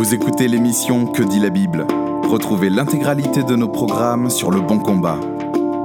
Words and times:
Vous 0.00 0.14
écoutez 0.14 0.48
l'émission 0.48 1.04
Que 1.04 1.22
dit 1.22 1.40
la 1.40 1.50
Bible 1.50 1.86
Retrouvez 2.22 2.70
l'intégralité 2.70 3.42
de 3.42 3.54
nos 3.54 3.68
programmes 3.68 4.30
sur 4.30 4.50
Le 4.50 4.62
Bon 4.62 4.78
Combat. 4.78 5.20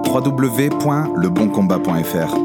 www.leboncombat.fr 0.07 2.35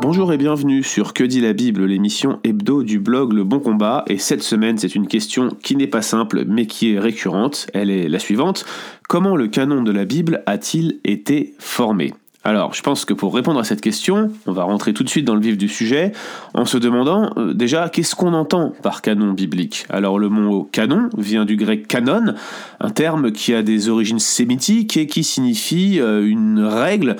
Bonjour 0.00 0.32
et 0.32 0.38
bienvenue 0.38 0.84
sur 0.84 1.14
Que 1.14 1.24
dit 1.24 1.40
la 1.40 1.52
Bible, 1.52 1.84
l'émission 1.84 2.38
hebdo 2.44 2.84
du 2.84 3.00
blog 3.00 3.32
Le 3.32 3.42
Bon 3.42 3.58
Combat. 3.58 4.04
Et 4.06 4.18
cette 4.18 4.44
semaine, 4.44 4.78
c'est 4.78 4.94
une 4.94 5.08
question 5.08 5.48
qui 5.64 5.74
n'est 5.74 5.88
pas 5.88 6.02
simple, 6.02 6.44
mais 6.46 6.66
qui 6.66 6.92
est 6.92 7.00
récurrente. 7.00 7.66
Elle 7.74 7.90
est 7.90 8.08
la 8.08 8.20
suivante. 8.20 8.64
Comment 9.08 9.34
le 9.34 9.48
canon 9.48 9.82
de 9.82 9.90
la 9.90 10.04
Bible 10.04 10.44
a-t-il 10.46 11.00
été 11.02 11.56
formé? 11.58 12.14
Alors, 12.46 12.74
je 12.74 12.80
pense 12.80 13.04
que 13.04 13.12
pour 13.12 13.34
répondre 13.34 13.58
à 13.58 13.64
cette 13.64 13.80
question, 13.80 14.30
on 14.46 14.52
va 14.52 14.62
rentrer 14.62 14.94
tout 14.94 15.02
de 15.02 15.08
suite 15.08 15.24
dans 15.24 15.34
le 15.34 15.40
vif 15.40 15.58
du 15.58 15.66
sujet 15.66 16.12
en 16.54 16.64
se 16.64 16.78
demandant 16.78 17.32
euh, 17.36 17.52
déjà 17.52 17.88
qu'est-ce 17.88 18.14
qu'on 18.14 18.34
entend 18.34 18.72
par 18.84 19.02
canon 19.02 19.32
biblique? 19.32 19.84
Alors, 19.90 20.20
le 20.20 20.28
mot 20.28 20.62
canon 20.70 21.08
vient 21.18 21.44
du 21.44 21.56
grec 21.56 21.88
canon, 21.88 22.34
un 22.78 22.90
terme 22.90 23.32
qui 23.32 23.52
a 23.52 23.64
des 23.64 23.88
origines 23.88 24.20
sémitiques 24.20 24.96
et 24.96 25.08
qui 25.08 25.24
signifie 25.24 25.98
euh, 25.98 26.24
une 26.24 26.60
règle. 26.60 27.16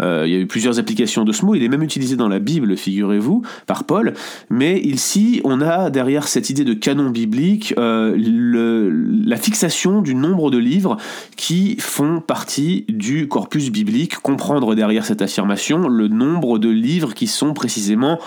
Euh, 0.00 0.22
il 0.28 0.32
y 0.32 0.36
a 0.36 0.38
eu 0.38 0.46
plusieurs 0.46 0.78
applications 0.78 1.24
de 1.24 1.32
ce 1.32 1.44
mot, 1.44 1.56
il 1.56 1.64
est 1.64 1.68
même 1.68 1.82
utilisé 1.82 2.14
dans 2.14 2.28
la 2.28 2.38
Bible, 2.38 2.76
figurez-vous, 2.76 3.42
par 3.66 3.82
Paul. 3.82 4.14
Mais 4.48 4.78
ici, 4.78 5.40
on 5.42 5.60
a 5.60 5.90
derrière 5.90 6.28
cette 6.28 6.50
idée 6.50 6.62
de 6.62 6.74
canon 6.74 7.10
biblique 7.10 7.74
la 7.76 9.36
fixation 9.36 10.02
du 10.02 10.14
nombre 10.14 10.52
de 10.52 10.58
livres 10.58 10.98
qui 11.36 11.76
font 11.80 12.20
partie 12.20 12.84
du 12.88 13.26
corpus 13.26 13.70
biblique, 13.70 14.18
comprendre 14.18 14.67
derrière 14.74 15.04
cette 15.04 15.22
affirmation 15.22 15.88
le 15.88 16.08
nombre 16.08 16.58
de 16.58 16.68
livres 16.68 17.14
qui 17.14 17.26
sont 17.26 17.54
précisément 17.54 18.18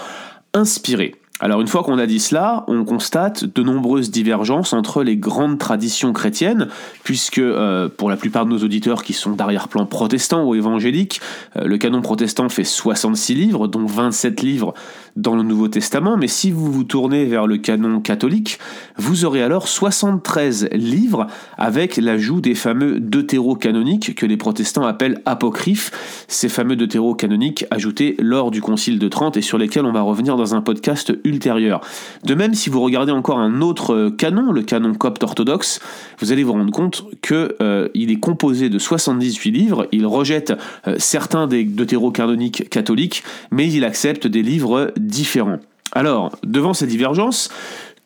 inspirés. 0.54 1.21
Alors 1.44 1.59
une 1.59 1.68
fois 1.68 1.81
qu'on 1.81 1.98
a 1.98 2.05
dit 2.05 2.20
cela, 2.20 2.63
on 2.68 2.86
constate 2.86 3.45
de 3.45 3.63
nombreuses 3.63 4.12
divergences 4.12 4.73
entre 4.73 5.02
les 5.02 5.18
grandes 5.18 5.58
traditions 5.58 6.13
chrétiennes, 6.13 6.68
puisque 7.04 7.40
euh, 7.40 7.90
pour 7.90 8.12
la 8.12 8.16
plupart 8.16 8.46
de 8.46 8.52
nos 8.52 8.60
auditeurs 8.60 9.02
qui 9.02 9.13
sont 9.13 9.32
d'arrière-plan 9.32 9.88
protestants 9.88 10.46
ou 10.46 10.54
évangéliques, 10.54 11.20
euh, 11.57 11.66
le 11.66 11.79
canon 11.79 12.04
protestant 12.04 12.48
fait 12.48 12.63
66 12.63 13.34
livres, 13.34 13.68
dont 13.68 13.88
27 13.88 14.41
livres 14.43 14.76
dans 15.16 15.35
le 15.35 15.41
Nouveau 15.41 15.68
Testament, 15.68 16.16
mais 16.16 16.27
si 16.27 16.51
vous 16.51 16.71
vous 16.71 16.84
tournez 16.84 17.26
vers 17.26 17.48
le 17.48 17.57
canon 17.57 18.01
catholique, 18.01 18.60
vous 18.98 19.26
aurez 19.26 19.41
alors 19.41 19.68
73 19.68 20.70
livres 20.73 21.26
avec 21.57 21.98
l'ajout 21.98 22.40
des 22.40 22.55
fameux 22.55 22.99
deutéro-canoniques 22.99 24.13
que 24.13 24.27
les 24.27 24.38
protestants 24.38 24.85
appellent 24.85 25.21
apocryphes, 25.26 26.26
ces 26.27 26.49
fameux 26.49 26.76
deutéro-canoniques 26.76 27.66
ajoutés 27.71 28.16
lors 28.20 28.51
du 28.51 28.62
Concile 28.62 28.99
de 28.99 29.07
Trente 29.07 29.38
et 29.38 29.41
sur 29.41 29.57
lesquels 29.57 29.85
on 29.85 29.91
va 29.91 30.01
revenir 30.01 30.38
dans 30.38 30.54
un 30.54 30.62
podcast 30.62 31.12
De 31.40 32.35
même, 32.35 32.54
si 32.54 32.70
vous 32.70 32.82
regardez 32.82 33.12
encore 33.12 33.40
un 33.40 33.62
autre 33.62 34.10
canon, 34.10 34.51
le 34.51 34.62
canon 34.62 34.93
copte 34.93 35.24
orthodoxe, 35.24 35.79
vous 36.20 36.32
allez 36.32 36.43
vous 36.43 36.54
rendre 36.54 36.71
compte 36.71 37.05
qu'il 37.21 37.55
euh, 37.62 37.88
est 37.93 38.20
composé 38.20 38.70
de 38.70 38.79
78 38.79 39.51
livres, 39.51 39.88
il 39.91 40.05
rejette 40.05 40.54
euh, 40.88 40.96
certains 40.98 41.48
des 41.48 41.63
deutéro-canoniques 41.63 42.70
catholiques, 42.70 43.23
mais 43.51 43.71
il 43.71 43.84
accepte 43.84 44.27
des 44.27 44.41
livres 44.41 44.93
différents. 44.98 45.60
Alors, 45.93 46.32
devant 46.43 46.73
ces 46.73 46.88
divergences, 46.88 47.49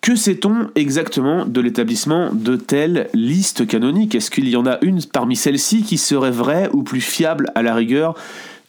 que 0.05 0.15
sait-on 0.15 0.69
exactement 0.75 1.45
de 1.45 1.61
l'établissement 1.61 2.29
de 2.31 2.55
telles 2.55 3.07
listes 3.15 3.65
canoniques? 3.65 4.13
Est-ce 4.13 4.29
qu'il 4.29 4.47
y 4.47 4.55
en 4.55 4.67
a 4.67 4.77
une 4.83 5.01
parmi 5.03 5.35
celles-ci 5.35 5.81
qui 5.81 5.97
serait 5.97 6.29
vraie 6.29 6.69
ou 6.73 6.83
plus 6.83 7.01
fiable 7.01 7.51
à 7.55 7.63
la 7.63 7.73
rigueur? 7.73 8.15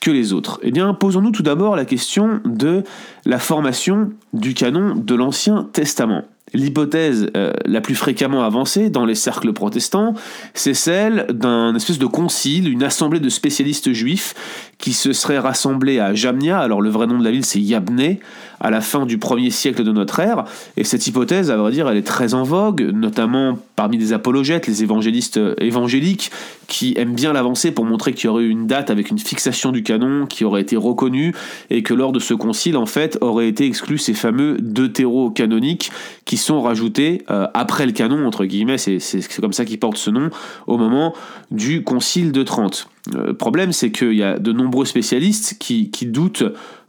Que 0.00 0.10
les 0.10 0.32
autres 0.32 0.60
Eh 0.62 0.70
bien, 0.70 0.92
posons-nous 0.94 1.30
tout 1.30 1.42
d'abord 1.42 1.76
la 1.76 1.84
question 1.84 2.40
de 2.44 2.84
la 3.24 3.38
formation 3.38 4.10
du 4.32 4.54
canon 4.54 4.94
de 4.94 5.14
l'Ancien 5.14 5.68
Testament. 5.72 6.24
L'hypothèse 6.54 7.28
euh, 7.36 7.52
la 7.64 7.80
plus 7.80 7.96
fréquemment 7.96 8.44
avancée 8.44 8.88
dans 8.88 9.04
les 9.04 9.16
cercles 9.16 9.52
protestants, 9.52 10.14
c'est 10.54 10.74
celle 10.74 11.26
d'un 11.30 11.74
espèce 11.74 11.98
de 11.98 12.06
concile, 12.06 12.68
une 12.68 12.84
assemblée 12.84 13.18
de 13.18 13.28
spécialistes 13.28 13.92
juifs 13.92 14.34
qui 14.78 14.92
se 14.92 15.12
seraient 15.12 15.40
rassemblés 15.40 15.98
à 15.98 16.14
Jamnia, 16.14 16.60
alors 16.60 16.80
le 16.80 16.88
vrai 16.88 17.08
nom 17.08 17.18
de 17.18 17.24
la 17.24 17.32
ville 17.32 17.44
c'est 17.44 17.60
Yabné, 17.60 18.20
à 18.60 18.70
la 18.70 18.80
fin 18.80 19.06
du 19.06 19.18
premier 19.18 19.50
siècle 19.50 19.84
de 19.84 19.92
notre 19.92 20.20
ère. 20.20 20.44
Et 20.76 20.84
cette 20.84 21.06
hypothèse, 21.06 21.50
à 21.50 21.56
vrai 21.56 21.72
dire, 21.72 21.88
elle 21.88 21.96
est 21.96 22.06
très 22.06 22.34
en 22.34 22.42
vogue, 22.42 22.82
notamment 22.94 23.58
parmi 23.76 23.98
des 23.98 24.12
apologètes, 24.12 24.66
les 24.66 24.82
évangélistes 24.82 25.38
évangéliques, 25.58 26.30
qui 26.66 26.94
aiment 26.96 27.14
bien 27.14 27.32
l'avancer 27.32 27.70
pour 27.70 27.84
montrer 27.84 28.12
qu'il 28.12 28.26
y 28.26 28.28
aurait 28.28 28.44
eu 28.44 28.50
une 28.50 28.66
date 28.66 28.90
avec 28.90 29.10
une 29.10 29.18
fixation 29.18 29.72
du 29.72 29.82
canon 29.82 30.26
qui 30.26 30.44
aurait 30.44 30.62
été 30.62 30.76
reconnue, 30.76 31.34
et 31.70 31.82
que 31.82 31.94
lors 31.94 32.12
de 32.12 32.18
ce 32.18 32.34
concile, 32.34 32.76
en 32.76 32.86
fait, 32.86 33.18
auraient 33.20 33.48
été 33.48 33.66
exclus 33.66 33.98
ces 33.98 34.14
fameux 34.14 34.56
deutéro-canoniques 34.60 35.90
qui 36.24 36.36
sont 36.36 36.60
rajoutés 36.60 37.22
euh, 37.30 37.46
après 37.54 37.86
le 37.86 37.92
canon, 37.92 38.26
entre 38.26 38.44
guillemets, 38.44 38.78
c'est 38.78 39.00
comme 39.40 39.52
ça 39.52 39.64
qu'ils 39.64 39.78
portent 39.78 39.96
ce 39.96 40.10
nom, 40.10 40.30
au 40.66 40.78
moment 40.78 41.14
du 41.50 41.82
concile 41.82 42.32
de 42.32 42.42
Trente. 42.42 42.88
Le 43.14 43.34
problème, 43.34 43.72
c'est 43.72 43.92
qu'il 43.92 44.14
y 44.14 44.22
a 44.22 44.38
de 44.38 44.52
nombreux 44.52 44.84
spécialistes 44.84 45.56
qui, 45.60 45.90
qui 45.90 46.06
doutent 46.06 46.44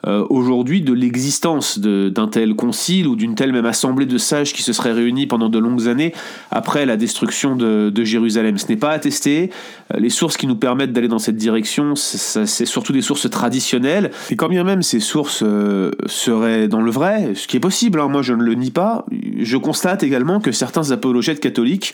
euh, 0.07 0.25
aujourd'hui 0.29 0.81
de 0.81 0.93
l'existence 0.93 1.79
d'un 1.79 2.27
tel 2.27 2.55
concile 2.55 3.07
ou 3.07 3.15
d'une 3.15 3.35
telle 3.35 3.51
même 3.51 3.65
assemblée 3.65 4.05
de 4.05 4.17
sages 4.17 4.53
qui 4.53 4.61
se 4.61 4.71
seraient 4.71 4.93
réunis 4.93 5.27
pendant 5.27 5.49
de 5.49 5.59
longues 5.59 5.87
années 5.87 6.13
après 6.49 6.85
la 6.85 6.95
destruction 6.95 7.55
de, 7.55 7.91
Jérusalem. 8.03 8.57
Ce 8.57 8.67
n'est 8.67 8.77
pas 8.77 8.91
attesté. 8.91 9.49
Euh, 9.93 9.99
les 9.99 10.09
sources 10.09 10.37
qui 10.37 10.47
nous 10.47 10.55
permettent 10.55 10.93
d'aller 10.93 11.07
dans 11.07 11.19
cette 11.19 11.35
direction, 11.35 11.95
c'est 11.95 12.65
surtout 12.65 12.93
des 12.93 13.01
sources 13.01 13.29
traditionnelles. 13.29 14.11
Et 14.29 14.35
quand 14.35 14.47
bien 14.47 14.63
même 14.63 14.81
ces 14.81 14.99
sources 14.99 15.43
euh, 15.43 15.91
seraient 16.05 16.67
dans 16.67 16.81
le 16.81 16.91
vrai, 16.91 17.33
ce 17.35 17.47
qui 17.47 17.57
est 17.57 17.61
possible, 17.61 17.99
hein, 17.99 18.07
moi 18.07 18.21
je 18.21 18.33
ne 18.33 18.43
le 18.43 18.53
nie 18.53 18.71
pas, 18.71 19.05
je 19.39 19.57
constate 19.57 20.03
également 20.03 20.39
que 20.39 20.51
certains 20.51 20.91
apologètes 20.91 21.39
catholiques 21.39 21.93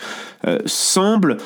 semblent 0.65 1.37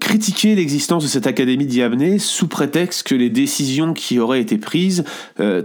critiquer 0.00 0.54
l'existence 0.54 1.02
de 1.02 1.08
cette 1.08 1.26
académie 1.26 1.66
d'Iamné 1.66 2.18
sous 2.18 2.46
prétexte 2.46 3.02
que 3.02 3.14
les 3.14 3.28
décisions 3.28 3.92
qui 3.92 4.20
auraient 4.20 4.40
été 4.40 4.56
prises 4.56 5.04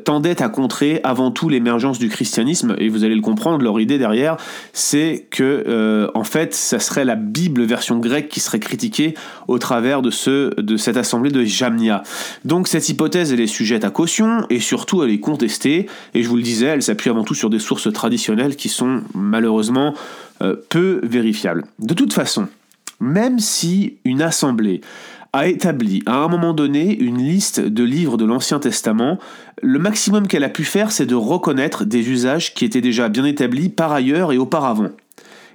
tendaient 0.03 0.40
à 0.41 0.49
contrer 0.49 0.99
avant 1.03 1.31
tout 1.31 1.49
l'émergence 1.49 1.99
du 1.99 2.09
christianisme, 2.09 2.75
et 2.77 2.89
vous 2.89 3.03
allez 3.03 3.15
le 3.15 3.21
comprendre, 3.21 3.63
leur 3.63 3.79
idée 3.79 3.97
derrière, 3.97 4.37
c'est 4.73 5.27
que 5.29 5.63
euh, 5.67 6.07
en 6.13 6.23
fait, 6.23 6.53
ça 6.53 6.79
serait 6.79 7.05
la 7.05 7.15
Bible 7.15 7.63
version 7.63 7.99
grecque 7.99 8.29
qui 8.29 8.39
serait 8.39 8.59
critiquée 8.59 9.13
au 9.47 9.59
travers 9.59 10.01
de, 10.01 10.09
ce, 10.09 10.59
de 10.59 10.77
cette 10.77 10.97
assemblée 10.97 11.31
de 11.31 11.43
Jamnia. 11.43 12.03
Donc 12.45 12.67
cette 12.67 12.87
hypothèse, 12.89 13.33
elle 13.33 13.41
est 13.41 13.47
sujette 13.47 13.83
à 13.83 13.89
caution, 13.89 14.45
et 14.49 14.59
surtout 14.59 15.03
elle 15.03 15.11
est 15.11 15.19
contestée, 15.19 15.87
et 16.13 16.23
je 16.23 16.29
vous 16.29 16.37
le 16.37 16.43
disais, 16.43 16.67
elle 16.67 16.83
s'appuie 16.83 17.09
avant 17.09 17.23
tout 17.23 17.35
sur 17.35 17.49
des 17.49 17.59
sources 17.59 17.91
traditionnelles 17.91 18.55
qui 18.55 18.69
sont 18.69 19.01
malheureusement 19.13 19.93
euh, 20.41 20.55
peu 20.69 21.01
vérifiables. 21.03 21.65
De 21.79 21.93
toute 21.93 22.13
façon, 22.13 22.47
même 22.99 23.39
si 23.39 23.97
une 24.05 24.21
assemblée 24.21 24.81
a 25.33 25.47
établi 25.47 26.03
à 26.05 26.17
un 26.17 26.27
moment 26.27 26.53
donné 26.53 26.97
une 26.97 27.19
liste 27.19 27.61
de 27.61 27.83
livres 27.83 28.17
de 28.17 28.25
l'Ancien 28.25 28.59
Testament. 28.59 29.17
Le 29.61 29.79
maximum 29.79 30.27
qu'elle 30.27 30.43
a 30.43 30.49
pu 30.49 30.65
faire, 30.65 30.91
c'est 30.91 31.05
de 31.05 31.15
reconnaître 31.15 31.85
des 31.85 32.09
usages 32.09 32.53
qui 32.53 32.65
étaient 32.65 32.81
déjà 32.81 33.07
bien 33.07 33.23
établis 33.23 33.69
par 33.69 33.93
ailleurs 33.93 34.33
et 34.33 34.37
auparavant. 34.37 34.89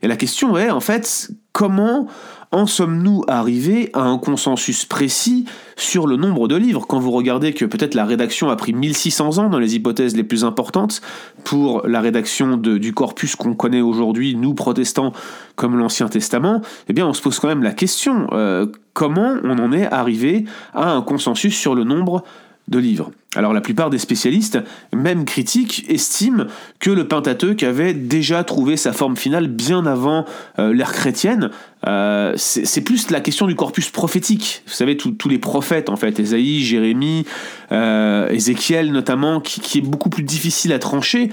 Et 0.02 0.08
la 0.08 0.16
question 0.16 0.56
est, 0.56 0.70
en 0.70 0.80
fait, 0.80 1.30
comment 1.52 2.06
en 2.52 2.66
sommes-nous 2.66 3.22
arrivés 3.28 3.90
à 3.92 4.02
un 4.02 4.18
consensus 4.18 4.84
précis 4.84 5.44
sur 5.76 6.06
le 6.06 6.16
nombre 6.16 6.48
de 6.48 6.56
livres? 6.56 6.86
Quand 6.86 6.98
vous 6.98 7.10
regardez 7.10 7.52
que 7.52 7.64
peut-être 7.64 7.94
la 7.94 8.04
rédaction 8.04 8.50
a 8.50 8.56
pris 8.56 8.72
1600 8.72 9.38
ans 9.38 9.48
dans 9.48 9.58
les 9.58 9.74
hypothèses 9.74 10.16
les 10.16 10.24
plus 10.24 10.44
importantes 10.44 11.00
pour 11.44 11.86
la 11.86 12.00
rédaction 12.00 12.56
du 12.56 12.92
corpus 12.92 13.36
qu'on 13.36 13.54
connaît 13.54 13.80
aujourd'hui, 13.80 14.34
nous 14.36 14.54
protestants, 14.54 15.12
comme 15.54 15.78
l'Ancien 15.78 16.08
Testament, 16.08 16.62
eh 16.88 16.92
bien 16.92 17.06
on 17.06 17.12
se 17.12 17.22
pose 17.22 17.38
quand 17.38 17.48
même 17.48 17.62
la 17.62 17.72
question, 17.72 18.28
euh, 18.32 18.66
comment 18.92 19.36
on 19.42 19.58
en 19.58 19.72
est 19.72 19.86
arrivé 19.86 20.44
à 20.74 20.90
un 20.92 21.02
consensus 21.02 21.56
sur 21.56 21.74
le 21.74 21.84
nombre 21.84 22.24
de 22.68 22.78
livres? 22.78 23.10
Alors 23.36 23.52
la 23.52 23.60
plupart 23.60 23.90
des 23.90 23.98
spécialistes, 23.98 24.58
même 24.94 25.24
critiques, 25.26 25.84
estiment 25.88 26.46
que 26.80 26.90
le 26.90 27.06
Pentateuque 27.06 27.62
avait 27.62 27.92
déjà 27.92 28.42
trouvé 28.44 28.76
sa 28.76 28.92
forme 28.92 29.16
finale 29.16 29.46
bien 29.46 29.84
avant 29.84 30.24
euh, 30.58 30.72
l'ère 30.72 30.92
chrétienne. 30.92 31.50
Euh, 31.88 32.32
c'est 32.36 32.80
plus 32.80 33.10
la 33.10 33.20
question 33.20 33.46
du 33.46 33.54
corpus 33.54 33.90
prophétique. 33.90 34.62
Vous 34.66 34.72
savez, 34.72 34.96
tous 34.96 35.28
les 35.28 35.38
prophètes, 35.38 35.88
en 35.88 35.96
fait, 35.96 36.18
Ésaïe, 36.18 36.60
Jérémie, 36.60 37.24
euh, 37.72 38.28
Ézéchiel 38.28 38.92
notamment, 38.92 39.40
qui, 39.40 39.78
est 39.78 39.82
beaucoup 39.82 40.10
plus 40.10 40.22
difficile 40.22 40.72
à 40.72 40.78
trancher. 40.78 41.30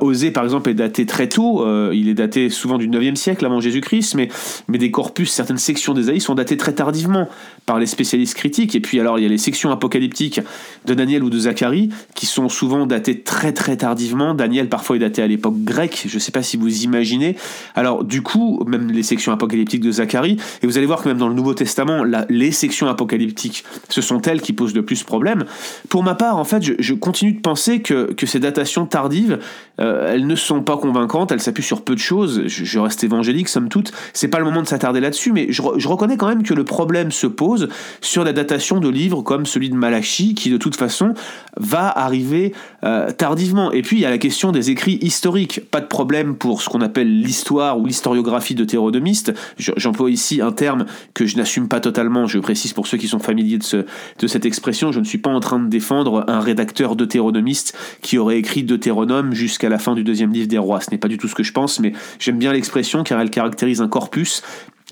Osée, 0.00 0.30
par 0.30 0.44
exemple, 0.44 0.70
est 0.70 0.74
daté 0.74 1.06
très 1.06 1.28
tôt. 1.28 1.66
il 1.92 2.08
est 2.08 2.14
daté 2.14 2.50
souvent 2.50 2.78
du 2.78 2.88
9e 2.88 3.16
siècle 3.16 3.44
avant 3.44 3.60
Jésus-Christ, 3.60 4.14
mais, 4.14 4.28
mais 4.68 4.78
des 4.78 4.90
corpus, 4.90 5.30
certaines 5.30 5.58
sections 5.58 5.94
d'Ésaïe 5.94 6.20
sont 6.20 6.34
datées 6.34 6.56
très 6.56 6.72
tardivement 6.72 7.28
par 7.64 7.78
les 7.78 7.86
spécialistes 7.86 8.34
critiques. 8.34 8.74
Et 8.74 8.80
puis 8.80 9.00
alors, 9.00 9.18
il 9.18 9.22
y 9.22 9.26
a 9.26 9.28
les 9.28 9.38
sections 9.38 9.70
apocalyptiques 9.70 10.40
de 10.84 10.94
Daniel 10.94 11.24
ou 11.24 11.30
de 11.30 11.38
Zacharie, 11.38 11.90
qui 12.14 12.26
sont 12.26 12.48
souvent 12.48 12.86
datés 12.86 13.20
très 13.20 13.52
très 13.52 13.76
tardivement. 13.76 14.34
Daniel 14.34 14.68
parfois 14.68 14.96
est 14.96 15.00
daté 15.00 15.22
à 15.22 15.26
l'époque 15.26 15.56
grecque, 15.64 16.04
je 16.08 16.14
ne 16.14 16.20
sais 16.20 16.32
pas 16.32 16.42
si 16.42 16.56
vous 16.56 16.84
imaginez. 16.84 17.36
Alors 17.74 18.04
du 18.04 18.22
coup, 18.22 18.62
même 18.66 18.90
les 18.90 19.02
sections 19.02 19.32
apocalyptiques 19.32 19.82
de 19.82 19.90
Zacharie, 19.96 20.36
et 20.62 20.66
vous 20.66 20.78
allez 20.78 20.86
voir 20.86 21.02
que 21.02 21.08
même 21.08 21.18
dans 21.18 21.28
le 21.28 21.34
Nouveau 21.34 21.54
Testament, 21.54 22.04
les 22.28 22.52
sections 22.52 22.88
apocalyptiques, 22.88 23.64
ce 23.88 24.00
sont 24.00 24.20
elles 24.22 24.40
qui 24.40 24.52
posent 24.52 24.74
le 24.74 24.84
plus 24.84 25.02
problème. 25.02 25.44
Pour 25.88 26.02
ma 26.02 26.14
part, 26.14 26.36
en 26.36 26.44
fait, 26.44 26.62
je, 26.78 26.94
continue 26.94 27.32
de 27.32 27.40
penser 27.40 27.82
que, 27.82 28.14
ces 28.26 28.40
datations 28.40 28.86
tardives 28.86 29.38
euh, 29.80 30.12
elles 30.12 30.26
ne 30.26 30.34
sont 30.34 30.62
pas 30.62 30.76
convaincantes, 30.76 31.32
elles 31.32 31.40
s'appuient 31.40 31.62
sur 31.62 31.82
peu 31.82 31.94
de 31.94 32.00
choses. 32.00 32.42
Je, 32.46 32.78
reste 32.78 33.04
évangélique, 33.04 33.48
somme 33.48 33.68
toute. 33.68 33.92
C'est 34.12 34.28
pas 34.28 34.38
le 34.38 34.44
moment 34.44 34.62
de 34.62 34.66
s'attarder 34.66 35.00
là-dessus, 35.00 35.32
mais 35.32 35.48
je, 35.50 35.62
reconnais 35.62 36.16
quand 36.16 36.28
même 36.28 36.42
que 36.42 36.54
le 36.54 36.64
problème 36.64 37.10
se 37.10 37.26
pose 37.26 37.68
sur 38.00 38.24
la 38.24 38.32
datation 38.32 38.80
de 38.80 38.88
livres 38.88 39.22
comme 39.22 39.46
celui 39.46 39.70
de 39.70 39.76
Malachi, 39.76 40.34
qui 40.34 40.50
de 40.50 40.56
toute 40.56 40.76
façon 40.76 41.14
va 41.56 41.88
arriver 41.88 42.54
euh, 42.84 43.10
tardivement. 43.10 43.72
Et 43.72 43.82
puis 43.82 43.96
il 43.96 44.00
y 44.00 44.06
a 44.06 44.10
la 44.10 44.18
question 44.18 44.52
des 44.52 44.70
écrits 44.70 44.98
historiques. 45.02 45.60
Pas 45.70 45.80
de 45.80 45.86
problème 45.86 46.36
pour 46.36 46.62
ce 46.62 46.68
qu'on 46.68 46.80
appelle 46.80 47.20
l'histoire 47.20 47.78
ou 47.78 47.86
l'historiographie 47.86 48.54
de 48.54 48.64
Théronomiste. 48.64 49.32
J'emploie 49.58 50.10
ici 50.10 50.40
un 50.40 50.52
terme 50.52 50.86
que 51.14 51.26
je 51.26 51.36
n'assume 51.36 51.68
pas 51.68 51.80
totalement. 51.80 52.26
Je 52.26 52.38
précise 52.38 52.72
pour 52.72 52.86
ceux 52.86 52.98
qui 52.98 53.08
sont 53.08 53.18
familiers 53.18 53.58
de, 53.58 53.86
de 54.18 54.26
cette 54.26 54.46
expression, 54.46 54.92
je 54.92 55.00
ne 55.00 55.04
suis 55.04 55.18
pas 55.18 55.30
en 55.30 55.40
train 55.40 55.58
de 55.58 55.68
défendre 55.68 56.24
un 56.28 56.40
rédacteur 56.40 56.96
deutéronomiste 56.96 57.76
qui 58.02 58.18
aurait 58.18 58.38
écrit 58.38 58.62
Deutéronome 58.62 59.34
jusqu'à 59.34 59.65
la 59.68 59.78
fin 59.78 59.94
du 59.94 60.04
deuxième 60.04 60.32
livre 60.32 60.48
des 60.48 60.58
rois. 60.58 60.80
Ce 60.80 60.90
n'est 60.90 60.98
pas 60.98 61.08
du 61.08 61.18
tout 61.18 61.28
ce 61.28 61.34
que 61.34 61.42
je 61.42 61.52
pense, 61.52 61.80
mais 61.80 61.92
j'aime 62.18 62.38
bien 62.38 62.52
l'expression 62.52 63.02
car 63.02 63.20
elle 63.20 63.30
caractérise 63.30 63.80
un 63.80 63.88
corpus 63.88 64.42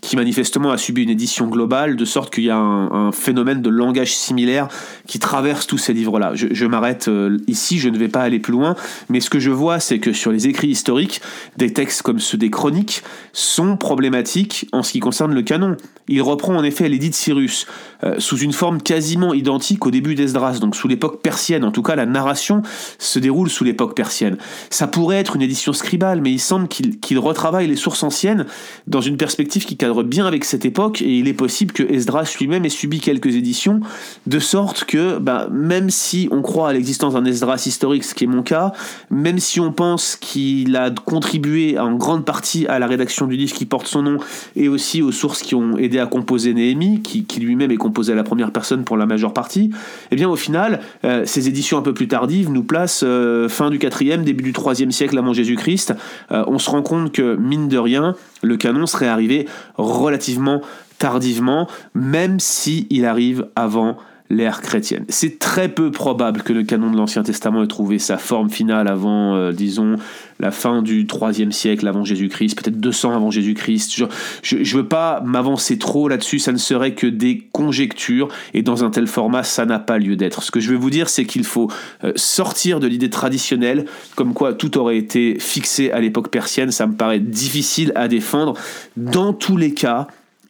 qui 0.05 0.17
manifestement 0.17 0.71
a 0.71 0.77
subi 0.77 1.03
une 1.03 1.11
édition 1.11 1.47
globale, 1.47 1.97
de 1.97 2.05
sorte 2.05 2.33
qu'il 2.33 2.45
y 2.45 2.51
a 2.51 2.57
un, 2.57 3.11
phénomène 3.11 3.63
de 3.63 3.71
langage 3.71 4.15
similaire 4.15 4.69
qui 5.07 5.19
traverse 5.19 5.67
tous 5.67 5.79
ces 5.79 5.95
livres-là. 5.95 6.33
Je, 6.35 6.67
m'arrête 6.67 7.09
euh, 7.09 7.39
ici, 7.47 7.79
je 7.79 7.89
ne 7.89 7.97
vais 7.97 8.09
pas 8.09 8.21
aller 8.21 8.39
plus 8.39 8.53
loin, 8.53 8.77
mais 9.09 9.21
ce 9.21 9.31
que 9.31 9.39
je 9.39 9.51
vois, 9.51 9.81
c'est 9.81 9.99
que 9.99 10.13
sur 10.13 10.31
les 10.31 10.47
écrits 10.47 10.69
historiques, 10.69 11.23
des 11.57 11.73
textes 11.73 12.03
comme 12.03 12.19
ceux 12.19 12.37
des 12.37 12.51
chroniques 12.51 13.03
sont 13.33 13.77
problématiques 13.77 14.69
en 14.73 14.83
ce 14.83 14.93
qui 14.93 15.01
concerne 15.01 15.33
le 15.33 15.43
canon. 15.43 15.77
Il 16.07 16.21
reprend 16.21 16.55
en 16.55 16.65
effet 16.65 16.89
l'édit 16.89 17.09
de 17.09 17.15
Cyrus, 17.15 17.67
euh, 18.03 18.17
sous 18.19 18.39
une 18.39 18.53
forme 18.53 18.83
quasiment 18.83 19.33
identique 19.33 19.87
au 19.87 19.91
début 19.91 20.15
d'Esdras, 20.15 20.59
donc 20.59 20.77
sous 20.77 20.89
l'époque 20.89 21.23
persienne. 21.23 21.65
En 21.65 21.71
tout 21.71 21.83
cas, 21.83 21.97
la 21.97 22.05
narration 22.05 22.61
se 22.99 23.19
déroule 23.19 23.49
sous 23.49 23.65
l'époque 23.65 23.97
persienne. 23.97 24.37
Ça 24.69 24.87
pourrait 24.87 25.17
être 25.17 25.37
une 25.37 25.43
édition 25.43 25.73
scribale, 25.73 26.21
mais 26.21 26.31
il 26.31 26.41
semble 26.41 26.69
qu'il 26.69 27.19
retravaille 27.19 27.69
les 27.69 27.77
sources 27.77 28.03
anciennes 28.03 28.45
dans 28.87 29.01
une 29.01 29.17
perspective 29.17 29.65
qui 29.65 29.79
cadre 29.79 29.94
bien 30.03 30.27
avec 30.27 30.45
cette 30.45 30.65
époque, 30.65 31.01
et 31.03 31.19
il 31.19 31.29
est 31.29 31.35
possible 31.35 31.73
que 31.73 31.83
Esdras 31.83 32.37
lui-même 32.39 32.65
ait 32.65 32.71
subi 32.71 33.01
quelques 33.01 33.35
éditions, 33.35 33.81
de 34.27 34.39
sorte 34.39 34.85
que, 34.85 35.19
bah, 35.19 35.49
même 35.51 35.91
si 35.91 36.29
on 36.31 36.43
croit 36.43 36.69
à 36.69 36.73
l'existence 36.73 37.15
d'un 37.15 37.25
Esdras 37.25 37.63
historique, 37.67 38.05
ce 38.05 38.15
qui 38.15 38.25
est 38.25 38.29
mon 38.29 38.43
cas, 38.43 38.73
même 39.11 39.39
si 39.39 39.61
on 39.61 39.73
pense 39.73 40.17
qu'il 40.17 40.77
a 40.77 40.91
contribué 40.91 41.79
en 41.79 41.95
grande 41.95 42.25
partie 42.25 42.67
à 42.67 42.79
la 42.79 42.87
rédaction 42.87 43.27
du 43.27 43.37
livre 43.37 43.55
qui 43.55 43.65
porte 43.65 43.87
son 43.87 44.03
nom, 44.03 44.19
et 44.57 44.69
aussi 44.69 45.03
aux 45.03 45.13
sources 45.13 45.43
qui 45.43 45.55
ont 45.55 45.79
aidé 45.79 45.99
à 45.99 46.07
composer 46.07 46.55
Néhémie, 46.55 47.01
qui, 47.03 47.25
lui-même 47.41 47.71
est 47.71 47.77
composé 47.77 47.95
posé 47.95 48.13
à 48.13 48.17
la 48.17 48.25
première 48.25 48.51
personne 48.51 48.85
pour 48.85 48.97
la 48.97 49.07
majeure 49.07 49.33
partie, 49.33 49.71
eh 50.11 50.17
bien 50.17 50.29
au 50.29 50.37
final, 50.37 50.81
euh, 51.05 51.23
ces 51.25 51.49
éditions 51.49 51.79
un 51.79 51.83
peu 51.83 51.95
plus 51.95 52.09
tardives 52.09 52.51
nous 52.51 52.65
placent 52.65 53.05
euh, 53.05 53.49
fin 53.49 53.71
du 53.71 53.79
4e, 53.79 54.25
début 54.25 54.43
du 54.43 54.53
3e 54.53 54.91
siècle 54.91 55.17
avant 55.17 55.33
Jésus-Christ. 55.33 55.95
Euh, 56.33 56.45
on 56.49 56.59
se 56.59 56.69
rend 56.69 56.83
compte 56.83 57.13
que, 57.13 57.37
mine 57.37 57.69
de 57.69 57.79
rien, 57.79 58.17
le 58.45 58.57
canon 58.57 58.87
serait 58.87 59.09
arrivé 59.09 59.47
relativement 59.77 60.61
tardivement, 60.99 61.69
même 61.95 62.41
s'il 62.41 62.87
il 62.91 63.05
arrive 63.05 63.49
avant 63.57 63.97
l'ère 64.31 64.63
chrétienne. 64.63 65.05
C'est 65.09 65.39
très 65.39 65.69
peu 65.69 65.91
probable 65.91 66.43
que 66.43 66.53
le 66.53 66.63
canon 66.63 66.91
de 66.91 66.97
l'Ancien 66.97 67.23
Testament 67.23 67.63
ait 67.63 67.67
trouvé 67.67 67.99
sa 67.99 68.17
forme 68.17 68.49
finale 68.49 68.89
avant, 68.89 69.37
euh, 69.37 69.53
disons, 69.53 69.97
la 70.41 70.51
fin 70.51 70.81
du 70.81 71.07
3 71.07 71.33
siècle 71.51 71.87
avant 71.87 72.05
Jésus-Christ, 72.05 72.61
peut-être 72.61 72.81
200 72.81 73.15
avant 73.15 73.31
Jésus-Christ. 73.31 74.03
Je 74.43 74.57
ne 74.57 74.65
veux 74.65 74.89
pas 74.89 75.21
m'avancer 75.21 75.79
trop 75.79 76.09
là-dessus, 76.09 76.39
ça 76.39 76.53
ne 76.53 76.59
serait 76.59 76.95
que 76.95 77.07
des 77.07 77.47
conjectures, 77.53 78.29
et 78.55 78.63
dans 78.63 78.83
un 78.83 78.91
tel 78.91 79.07
format, 79.07 79.43
ça 79.43 79.67
n'a 79.67 79.79
pas 79.79 79.99
lieu 79.99 80.17
d'être. 80.17 80.43
Ce 80.43 80.51
que 80.51 80.61
je 80.61 80.71
veux 80.71 80.79
vous 80.79 80.91
dire, 80.91 81.11
c'est 81.11 81.27
qu'il 81.27 81.45
faut 81.45 81.71
euh, 82.03 82.13
sortir 82.17 82.81
de 82.81 82.87
l'idée 82.87 83.11
traditionnelle, 83.11 83.85
comme 84.17 84.33
quoi 84.33 84.55
tout 84.55 84.79
aurait 84.79 84.97
été 84.97 85.39
fixé 85.39 85.91
à 85.91 86.01
l'époque 86.01 86.31
persienne, 86.31 86.71
ça 86.71 86.87
me 86.87 86.95
paraît 86.95 87.21
difficile 87.21 87.93
à 87.95 88.09
défendre. 88.09 88.55
Dans 88.97 89.35
tous 89.35 89.59
les 89.59 89.75
cas, 89.75 90.09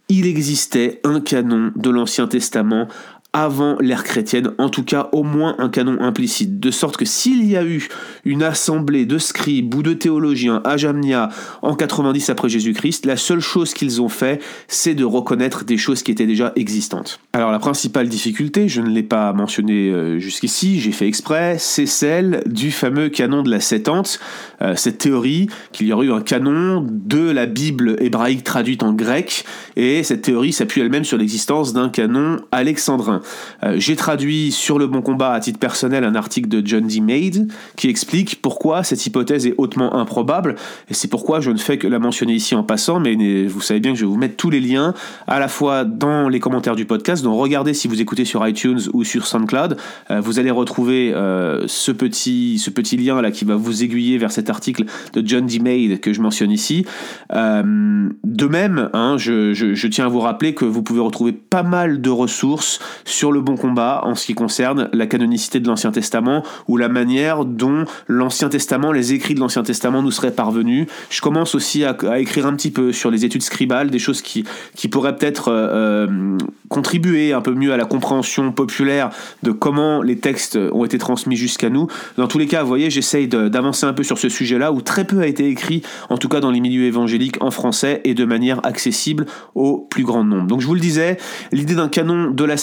il 0.08 0.26
existait 0.26 1.00
un 1.04 1.20
canon 1.20 1.72
de 1.76 1.90
l'Ancien 1.90 2.26
Testament 2.26 2.88
avant 3.34 3.76
l'ère 3.80 4.04
chrétienne, 4.04 4.52
en 4.58 4.68
tout 4.68 4.84
cas 4.84 5.08
au 5.12 5.24
moins 5.24 5.56
un 5.58 5.68
canon 5.68 6.00
implicite, 6.00 6.60
de 6.60 6.70
sorte 6.70 6.96
que 6.96 7.04
s'il 7.04 7.44
y 7.44 7.56
a 7.56 7.64
eu 7.64 7.88
une 8.24 8.44
assemblée 8.44 9.06
de 9.06 9.18
scribes 9.18 9.74
ou 9.74 9.82
de 9.82 9.92
théologiens 9.92 10.62
à 10.64 10.76
Jamnia 10.76 11.28
en 11.60 11.74
90 11.74 12.30
après 12.30 12.48
Jésus-Christ, 12.48 13.04
la 13.06 13.16
seule 13.16 13.40
chose 13.40 13.74
qu'ils 13.74 14.00
ont 14.00 14.08
fait, 14.08 14.40
c'est 14.68 14.94
de 14.94 15.04
reconnaître 15.04 15.64
des 15.64 15.76
choses 15.76 16.04
qui 16.04 16.12
étaient 16.12 16.26
déjà 16.26 16.52
existantes. 16.54 17.18
Alors 17.32 17.50
la 17.50 17.58
principale 17.58 18.08
difficulté, 18.08 18.68
je 18.68 18.80
ne 18.80 18.88
l'ai 18.88 19.02
pas 19.02 19.32
mentionné 19.32 19.90
euh, 19.90 20.20
jusqu'ici, 20.20 20.78
j'ai 20.80 20.92
fait 20.92 21.08
exprès, 21.08 21.56
c'est 21.58 21.86
celle 21.86 22.44
du 22.46 22.70
fameux 22.70 23.08
canon 23.08 23.42
de 23.42 23.50
la 23.50 23.58
Septante, 23.58 24.20
euh, 24.62 24.76
cette 24.76 24.98
théorie 24.98 25.48
qu'il 25.72 25.88
y 25.88 25.92
aurait 25.92 26.06
eu 26.06 26.12
un 26.12 26.20
canon 26.20 26.86
de 26.88 27.30
la 27.30 27.46
Bible 27.46 27.96
hébraïque 27.98 28.44
traduite 28.44 28.84
en 28.84 28.92
grec, 28.92 29.44
et 29.74 30.04
cette 30.04 30.22
théorie 30.22 30.52
s'appuie 30.52 30.82
elle-même 30.82 31.04
sur 31.04 31.18
l'existence 31.18 31.72
d'un 31.72 31.88
canon 31.88 32.38
alexandrin. 32.52 33.22
Euh, 33.62 33.76
j'ai 33.78 33.96
traduit 33.96 34.52
sur 34.52 34.78
le 34.78 34.86
bon 34.86 35.02
combat 35.02 35.32
à 35.32 35.40
titre 35.40 35.58
personnel 35.58 36.04
un 36.04 36.14
article 36.14 36.48
de 36.48 36.66
John 36.66 36.86
D. 36.86 37.00
Made 37.00 37.48
qui 37.76 37.88
explique 37.88 38.40
pourquoi 38.42 38.82
cette 38.82 39.04
hypothèse 39.06 39.46
est 39.46 39.54
hautement 39.58 39.94
improbable 39.94 40.56
et 40.88 40.94
c'est 40.94 41.08
pourquoi 41.08 41.40
je 41.40 41.50
ne 41.50 41.58
fais 41.58 41.78
que 41.78 41.86
la 41.86 41.98
mentionner 41.98 42.34
ici 42.34 42.54
en 42.54 42.62
passant 42.62 43.00
mais 43.00 43.46
vous 43.46 43.60
savez 43.60 43.80
bien 43.80 43.92
que 43.92 43.98
je 43.98 44.04
vais 44.04 44.10
vous 44.10 44.16
mettre 44.16 44.36
tous 44.36 44.50
les 44.50 44.60
liens 44.60 44.94
à 45.26 45.38
la 45.38 45.48
fois 45.48 45.84
dans 45.84 46.28
les 46.28 46.40
commentaires 46.40 46.76
du 46.76 46.84
podcast 46.84 47.22
donc 47.22 47.38
regardez 47.38 47.74
si 47.74 47.88
vous 47.88 48.00
écoutez 48.00 48.24
sur 48.24 48.46
iTunes 48.46 48.80
ou 48.92 49.04
sur 49.04 49.26
SoundCloud 49.26 49.76
euh, 50.10 50.20
vous 50.20 50.38
allez 50.38 50.50
retrouver 50.50 51.12
euh, 51.14 51.64
ce, 51.66 51.92
petit, 51.92 52.58
ce 52.58 52.70
petit 52.70 52.96
lien 52.96 53.20
là 53.20 53.30
qui 53.30 53.44
va 53.44 53.56
vous 53.56 53.82
aiguiller 53.82 54.18
vers 54.18 54.32
cet 54.32 54.50
article 54.50 54.84
de 55.12 55.26
John 55.26 55.46
D. 55.46 55.58
Made 55.58 56.00
que 56.00 56.12
je 56.12 56.20
mentionne 56.20 56.50
ici 56.50 56.86
de 57.32 58.46
même 58.46 58.90
hein, 58.92 59.16
je, 59.18 59.52
je 59.52 59.86
tiens 59.88 60.06
à 60.06 60.08
vous 60.08 60.20
rappeler 60.20 60.54
que 60.54 60.64
vous 60.64 60.82
pouvez 60.82 61.00
retrouver 61.00 61.32
pas 61.32 61.62
mal 61.62 62.00
de 62.00 62.10
ressources 62.10 62.80
sur 63.14 63.32
le 63.32 63.40
bon 63.40 63.56
combat 63.56 64.00
en 64.04 64.14
ce 64.14 64.26
qui 64.26 64.34
concerne 64.34 64.88
la 64.92 65.06
canonicité 65.06 65.60
de 65.60 65.68
l'Ancien 65.68 65.92
Testament 65.92 66.42
ou 66.68 66.76
la 66.76 66.88
manière 66.88 67.44
dont 67.44 67.84
l'Ancien 68.08 68.48
Testament, 68.48 68.92
les 68.92 69.12
écrits 69.12 69.34
de 69.34 69.40
l'Ancien 69.40 69.62
Testament 69.62 70.02
nous 70.02 70.10
seraient 70.10 70.32
parvenus. 70.32 70.86
Je 71.10 71.20
commence 71.20 71.54
aussi 71.54 71.84
à, 71.84 71.96
écrire 72.18 72.46
un 72.46 72.54
petit 72.54 72.70
peu 72.70 72.92
sur 72.92 73.10
les 73.10 73.24
études 73.24 73.42
scribales, 73.42 73.90
des 73.90 73.98
choses 73.98 74.20
qui, 74.20 74.44
qui 74.74 74.88
pourraient 74.88 75.16
peut-être 75.16 75.48
euh, 75.48 76.06
euh, 76.08 76.38
contribuer 76.68 77.32
un 77.32 77.40
peu 77.40 77.54
mieux 77.54 77.72
à 77.72 77.76
la 77.76 77.84
compréhension 77.84 78.50
populaire 78.50 79.10
de 79.42 79.52
comment 79.52 80.02
les 80.02 80.18
textes 80.18 80.58
ont 80.72 80.84
été 80.84 80.98
transmis 80.98 81.36
jusqu'à 81.36 81.70
nous. 81.70 81.86
Dans 82.16 82.26
tous 82.26 82.38
les 82.38 82.46
cas, 82.46 82.62
vous 82.62 82.68
voyez, 82.68 82.90
j'essaye 82.90 83.28
d'avancer 83.28 83.86
un 83.86 83.92
peu 83.92 84.02
sur 84.02 84.18
ce 84.18 84.28
sujet-là 84.28 84.72
où 84.72 84.80
très 84.80 85.04
peu 85.04 85.20
a 85.20 85.26
été 85.26 85.46
écrit, 85.46 85.82
en 86.10 86.18
tout 86.18 86.28
cas 86.28 86.40
dans 86.40 86.50
les 86.50 86.60
milieux 86.60 86.84
évangéliques 86.84 87.36
en 87.40 87.50
français 87.50 88.00
et 88.04 88.14
de 88.14 88.24
manière 88.24 88.64
accessible 88.66 89.26
au 89.54 89.78
plus 89.78 90.02
grand 90.02 90.24
nombre. 90.24 90.46
Donc 90.48 90.60
je 90.60 90.66
vous 90.66 90.74
le 90.74 90.80
disais, 90.80 91.16
l'idée 91.52 91.74
d'un 91.76 91.88
canon 91.88 92.30
de 92.30 92.44
la 92.44 92.56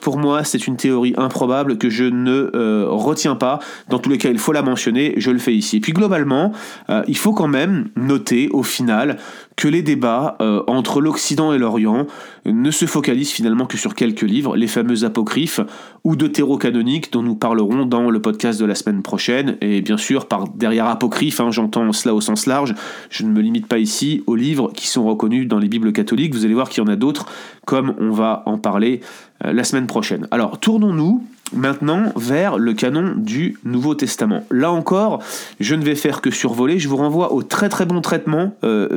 Pour 0.00 0.18
moi, 0.18 0.44
c'est 0.44 0.66
une 0.66 0.76
théorie 0.76 1.14
improbable 1.16 1.78
que 1.78 1.90
je 1.90 2.04
ne 2.04 2.50
euh, 2.54 2.86
retiens 2.88 3.36
pas. 3.36 3.58
Dans 3.88 3.98
tous 3.98 4.10
les 4.10 4.18
cas, 4.18 4.30
il 4.30 4.38
faut 4.38 4.52
la 4.52 4.62
mentionner, 4.62 5.14
je 5.16 5.30
le 5.30 5.38
fais 5.38 5.54
ici. 5.54 5.78
Et 5.78 5.80
puis 5.80 5.92
globalement, 5.92 6.52
euh, 6.90 7.02
il 7.08 7.16
faut 7.16 7.32
quand 7.32 7.48
même 7.48 7.88
noter 7.96 8.48
au 8.50 8.62
final 8.62 9.18
que 9.58 9.66
les 9.66 9.82
débats 9.82 10.36
euh, 10.40 10.62
entre 10.68 11.00
l'Occident 11.00 11.52
et 11.52 11.58
l'Orient 11.58 12.06
ne 12.46 12.70
se 12.70 12.86
focalisent 12.86 13.32
finalement 13.32 13.66
que 13.66 13.76
sur 13.76 13.96
quelques 13.96 14.22
livres, 14.22 14.56
les 14.56 14.68
fameux 14.68 15.02
apocryphes 15.02 15.60
ou 16.04 16.14
deutérocanoniques 16.14 17.12
dont 17.12 17.24
nous 17.24 17.34
parlerons 17.34 17.84
dans 17.84 18.08
le 18.08 18.22
podcast 18.22 18.60
de 18.60 18.64
la 18.64 18.76
semaine 18.76 19.02
prochaine. 19.02 19.56
Et 19.60 19.82
bien 19.82 19.96
sûr, 19.96 20.26
par 20.26 20.46
derrière 20.46 20.86
apocryphe, 20.86 21.40
hein, 21.40 21.50
j'entends 21.50 21.92
cela 21.92 22.14
au 22.14 22.20
sens 22.20 22.46
large, 22.46 22.72
je 23.10 23.24
ne 23.24 23.30
me 23.30 23.40
limite 23.40 23.66
pas 23.66 23.78
ici 23.78 24.22
aux 24.28 24.36
livres 24.36 24.70
qui 24.72 24.86
sont 24.86 25.04
reconnus 25.04 25.48
dans 25.48 25.58
les 25.58 25.68
Bibles 25.68 25.92
catholiques. 25.92 26.34
Vous 26.34 26.44
allez 26.44 26.54
voir 26.54 26.68
qu'il 26.68 26.84
y 26.84 26.86
en 26.86 26.90
a 26.90 26.96
d'autres, 26.96 27.26
comme 27.66 27.96
on 27.98 28.10
va 28.10 28.44
en 28.46 28.58
parler 28.58 29.00
euh, 29.44 29.52
la 29.52 29.64
semaine 29.64 29.88
prochaine. 29.88 30.28
Alors, 30.30 30.60
tournons-nous 30.60 31.24
maintenant 31.52 32.12
vers 32.16 32.58
le 32.58 32.74
canon 32.74 33.14
du 33.16 33.58
Nouveau 33.64 33.94
Testament. 33.94 34.44
Là 34.50 34.70
encore, 34.72 35.22
je 35.60 35.74
ne 35.74 35.84
vais 35.84 35.94
faire 35.94 36.20
que 36.20 36.30
survoler, 36.30 36.78
je 36.78 36.88
vous 36.88 36.96
renvoie 36.96 37.32
au 37.32 37.42
très 37.42 37.68
très 37.68 37.86
bon 37.86 38.00
traitement. 38.00 38.54
Euh, 38.64 38.88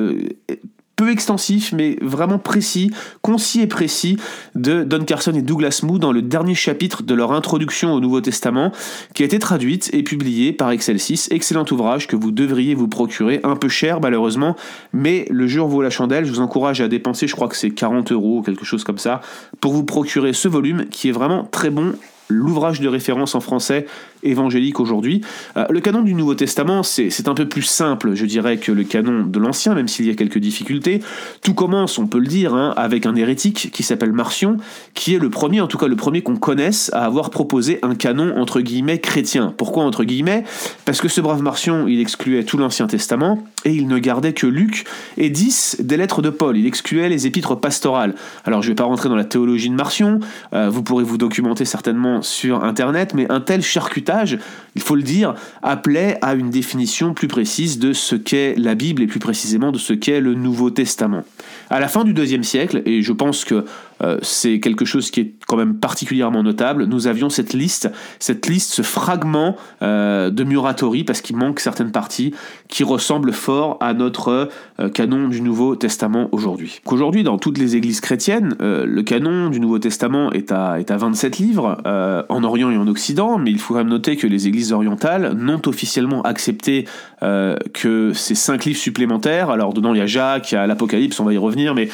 euh, 0.49 0.55
peu 1.01 1.09
extensif, 1.09 1.73
mais 1.73 1.97
vraiment 1.99 2.37
précis, 2.37 2.91
concis 3.23 3.61
et 3.61 3.65
précis 3.65 4.17
de 4.53 4.83
Don 4.83 5.03
Carson 5.03 5.31
et 5.31 5.41
Douglas 5.41 5.81
Moo 5.81 5.97
dans 5.97 6.11
le 6.11 6.21
dernier 6.21 6.53
chapitre 6.53 7.01
de 7.01 7.15
leur 7.15 7.31
introduction 7.31 7.91
au 7.91 7.99
Nouveau 7.99 8.21
Testament, 8.21 8.71
qui 9.15 9.23
a 9.23 9.25
été 9.25 9.39
traduite 9.39 9.89
et 9.93 10.03
publiée 10.03 10.53
par 10.53 10.69
Excel 10.69 10.99
6. 10.99 11.29
Excellent 11.31 11.65
ouvrage 11.71 12.05
que 12.05 12.15
vous 12.15 12.29
devriez 12.29 12.75
vous 12.75 12.87
procurer, 12.87 13.39
un 13.43 13.55
peu 13.55 13.67
cher 13.67 13.99
malheureusement, 13.99 14.55
mais 14.93 15.25
le 15.31 15.47
jour 15.47 15.67
vaut 15.67 15.81
la 15.81 15.89
chandelle. 15.89 16.25
Je 16.25 16.31
vous 16.31 16.39
encourage 16.39 16.81
à 16.81 16.87
dépenser, 16.87 17.25
je 17.25 17.33
crois 17.33 17.47
que 17.47 17.57
c'est 17.57 17.71
40 17.71 18.11
euros, 18.11 18.43
quelque 18.43 18.63
chose 18.63 18.83
comme 18.83 18.99
ça, 18.99 19.21
pour 19.59 19.73
vous 19.73 19.85
procurer 19.85 20.33
ce 20.33 20.47
volume 20.47 20.85
qui 20.91 21.09
est 21.09 21.13
vraiment 21.13 21.45
très 21.45 21.71
bon 21.71 21.93
l'ouvrage 22.31 22.79
de 22.79 22.87
référence 22.87 23.35
en 23.35 23.41
français 23.41 23.85
évangélique 24.23 24.79
aujourd'hui. 24.79 25.21
Euh, 25.57 25.65
le 25.69 25.79
canon 25.79 26.01
du 26.01 26.13
Nouveau 26.13 26.35
Testament, 26.35 26.83
c'est 26.83 27.27
un 27.27 27.33
peu 27.33 27.47
plus 27.47 27.61
simple, 27.61 28.13
je 28.15 28.25
dirais, 28.25 28.57
que 28.57 28.71
le 28.71 28.83
canon 28.83 29.25
de 29.25 29.39
l'Ancien, 29.39 29.75
même 29.75 29.87
s'il 29.87 30.05
y 30.05 30.09
a 30.09 30.15
quelques 30.15 30.37
difficultés. 30.37 31.01
Tout 31.41 31.53
commence, 31.53 31.97
on 31.97 32.07
peut 32.07 32.19
le 32.19 32.27
dire, 32.27 32.53
hein, 32.53 32.73
avec 32.77 33.05
un 33.05 33.15
hérétique 33.15 33.69
qui 33.71 33.83
s'appelle 33.83 34.13
Marcion, 34.13 34.57
qui 34.93 35.15
est 35.15 35.19
le 35.19 35.29
premier, 35.29 35.61
en 35.61 35.67
tout 35.67 35.77
cas 35.77 35.87
le 35.87 35.95
premier 35.95 36.21
qu'on 36.21 36.35
connaisse, 36.35 36.89
à 36.93 37.05
avoir 37.05 37.29
proposé 37.29 37.79
un 37.81 37.95
canon 37.95 38.37
entre 38.37 38.61
guillemets 38.61 38.99
chrétien. 38.99 39.53
Pourquoi 39.57 39.83
entre 39.83 40.03
guillemets? 40.03 40.43
Parce 40.85 41.01
que 41.01 41.07
ce 41.07 41.21
brave 41.21 41.41
Marcion, 41.41 41.87
il 41.87 41.99
excluait 41.99 42.43
tout 42.43 42.57
l'Ancien 42.57 42.87
Testament 42.87 43.43
et 43.65 43.73
il 43.73 43.87
ne 43.87 43.97
gardait 43.97 44.33
que 44.33 44.47
Luc 44.47 44.85
et 45.17 45.29
10 45.29 45.77
des 45.81 45.97
lettres 45.97 46.21
de 46.21 46.29
Paul. 46.29 46.57
Il 46.57 46.65
excluait 46.65 47.09
les 47.09 47.27
épîtres 47.27 47.55
pastorales. 47.55 48.15
Alors 48.45 48.61
je 48.61 48.67
ne 48.67 48.71
vais 48.71 48.75
pas 48.75 48.83
rentrer 48.83 49.09
dans 49.09 49.15
la 49.15 49.25
théologie 49.25 49.69
de 49.69 49.75
Marcion, 49.75 50.19
euh, 50.53 50.69
vous 50.69 50.83
pourrez 50.83 51.03
vous 51.03 51.17
documenter 51.17 51.65
certainement 51.65 52.21
sur 52.21 52.63
Internet, 52.63 53.13
mais 53.13 53.31
un 53.31 53.41
tel 53.41 53.61
charcutage, 53.61 54.10
il 54.75 54.81
faut 54.81 54.95
le 54.95 55.03
dire, 55.03 55.35
appelait 55.61 56.17
à 56.21 56.33
une 56.33 56.49
définition 56.49 57.13
plus 57.13 57.27
précise 57.27 57.79
de 57.79 57.93
ce 57.93 58.15
qu'est 58.15 58.55
la 58.57 58.75
Bible 58.75 59.01
et 59.01 59.07
plus 59.07 59.19
précisément 59.19 59.71
de 59.71 59.77
ce 59.77 59.93
qu'est 59.93 60.21
le 60.21 60.33
Nouveau 60.33 60.69
Testament. 60.69 61.23
À 61.69 61.79
la 61.79 61.87
fin 61.87 62.03
du 62.03 62.13
deuxième 62.13 62.43
siècle, 62.43 62.81
et 62.85 63.01
je 63.01 63.13
pense 63.13 63.45
que 63.45 63.65
euh, 64.03 64.17
c'est 64.21 64.59
quelque 64.59 64.85
chose 64.85 65.11
qui 65.11 65.21
est 65.21 65.33
quand 65.47 65.57
même 65.57 65.75
particulièrement 65.75 66.43
notable. 66.43 66.85
Nous 66.85 67.07
avions 67.07 67.29
cette 67.29 67.53
liste, 67.53 67.89
cette 68.19 68.47
liste, 68.47 68.73
ce 68.73 68.81
fragment 68.81 69.55
euh, 69.81 70.29
de 70.29 70.43
Muratori, 70.43 71.03
parce 71.03 71.21
qu'il 71.21 71.35
manque 71.35 71.59
certaines 71.59 71.91
parties, 71.91 72.33
qui 72.67 72.83
ressemblent 72.83 73.33
fort 73.33 73.77
à 73.79 73.93
notre 73.93 74.49
euh, 74.79 74.89
canon 74.89 75.27
du 75.27 75.41
Nouveau 75.41 75.75
Testament 75.75 76.29
aujourd'hui. 76.31 76.81
Qu'aujourd'hui, 76.85 77.23
dans 77.23 77.37
toutes 77.37 77.57
les 77.57 77.75
églises 77.75 78.01
chrétiennes, 78.01 78.55
le 78.59 79.01
canon 79.01 79.49
du 79.49 79.59
Nouveau 79.59 79.79
Testament 79.79 80.31
est 80.31 80.51
à, 80.51 80.79
est 80.79 80.91
à 80.91 80.97
27 80.97 81.37
livres, 81.37 81.77
en 82.29 82.43
Orient 82.43 82.71
et 82.71 82.77
en 82.77 82.87
Occident, 82.87 83.37
mais 83.37 83.51
il 83.51 83.59
faut 83.59 83.73
quand 83.73 83.79
même 83.79 83.89
noter 83.89 84.15
que 84.17 84.27
les 84.27 84.47
églises 84.47 84.71
orientales 84.71 85.33
n'ont 85.33 85.61
officiellement 85.65 86.21
accepté 86.23 86.85
que 87.21 88.11
ces 88.13 88.35
cinq 88.35 88.65
livres 88.65 88.79
supplémentaires, 88.79 89.49
alors 89.49 89.73
dedans 89.73 89.93
il 89.93 89.99
y 89.99 90.01
a 90.01 90.05
Jacques, 90.05 90.51
il 90.51 90.55
y 90.55 90.57
a 90.57 90.67
l'Apocalypse, 90.67 91.19
on 91.19 91.25
va 91.25 91.33
y 91.33 91.37
revenir, 91.37 91.73
mais 91.75 91.89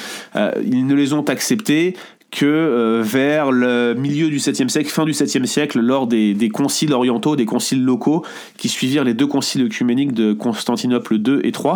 ils 0.64 0.86
ne 0.86 0.96
les 0.96 1.14
ont 1.14 1.24
acceptés 1.24 1.97
que 2.32 2.46
euh, 2.46 3.02
vers 3.04 3.52
le 3.52 3.94
milieu 3.94 4.30
du 4.30 4.38
7e 4.38 4.68
siècle, 4.70 4.90
fin 4.90 5.06
du 5.06 5.12
7e 5.12 5.46
siècle, 5.46 5.80
lors 5.80 6.08
des, 6.08 6.50
conciles 6.54 6.94
orientaux, 6.94 7.36
des 7.36 7.46
conciles 7.46 7.84
locaux 7.84 8.26
qui 8.58 8.70
suivirent 8.70 9.04
les 9.04 9.14
deux 9.14 9.28
conciles 9.28 9.66
œcuméniques 9.66 10.14
de 10.14 10.34
Constantinople 10.34 11.16
II 11.16 11.40
et 11.44 11.52
III, 11.52 11.76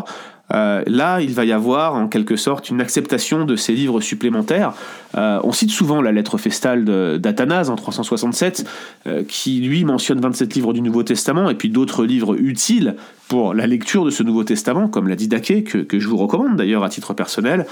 euh, 0.54 0.84
là, 0.86 1.22
il 1.22 1.34
va 1.34 1.46
y 1.46 1.54
avoir 1.54 1.96
en 1.96 2.10
quelque 2.10 2.36
sorte 2.36 2.70
une 2.70 2.82
acceptation 2.82 3.46
de 3.46 3.56
ces 3.56 3.72
livres 3.72 4.02
supplémentaires. 4.02 4.74
Euh, 5.16 5.40
on 5.46 5.54
cite 5.54 5.72
souvent 5.72 6.02
la 6.02 6.12
lettre 6.12 6.38
festale 6.38 6.84
d'Athanase 7.20 7.70
en 7.70 7.78
367, 7.78 8.66
qui 9.30 9.62
lui 9.62 9.86
mentionne 9.86 10.20
27 10.20 10.54
livres 10.56 10.74
du 10.74 10.82
Nouveau 10.82 11.04
Testament 11.04 11.50
et 11.50 11.56
puis 11.56 11.70
d'autres 11.70 12.04
livres 12.04 12.36
utiles 12.38 12.96
pour 13.30 13.54
la 13.54 13.66
lecture 13.66 14.04
de 14.04 14.10
ce 14.10 14.24
Nouveau 14.24 14.44
Testament, 14.44 14.90
comme 14.90 15.08
la 15.08 15.16
Didaché, 15.16 15.64
que, 15.64 15.78
que 15.78 16.00
je 16.00 16.10
vous 16.10 16.18
recommande 16.18 16.58
d'ailleurs 16.58 16.84
à 16.84 16.90
titre 16.90 17.14
personnel. 17.14 17.66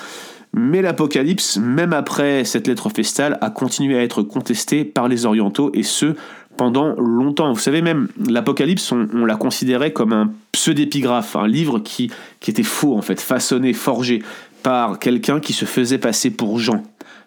Mais 0.59 0.81
l'Apocalypse, 0.81 1.57
même 1.57 1.93
après 1.93 2.43
cette 2.43 2.67
lettre 2.67 2.89
festale, 2.89 3.37
a 3.39 3.49
continué 3.49 3.97
à 3.97 4.03
être 4.03 4.21
contesté 4.23 4.83
par 4.83 5.07
les 5.07 5.25
orientaux 5.25 5.71
et 5.73 5.83
ce 5.83 6.15
pendant 6.57 6.95
longtemps. 6.99 7.53
Vous 7.53 7.59
savez 7.59 7.81
même, 7.81 8.09
l'Apocalypse, 8.29 8.91
on, 8.91 9.25
l'a 9.25 9.37
considéré 9.37 9.93
comme 9.93 10.11
un 10.11 10.33
pseudépigraphe, 10.51 11.37
un 11.37 11.47
livre 11.47 11.79
qui 11.79 12.11
était 12.45 12.63
faux 12.63 12.97
en 12.97 13.01
fait, 13.01 13.21
façonné, 13.21 13.71
forgé 13.71 14.21
par 14.61 14.99
quelqu'un 14.99 15.39
qui 15.39 15.53
se 15.53 15.63
faisait 15.63 15.97
passer 15.97 16.29
pour 16.29 16.59
Jean. 16.59 16.83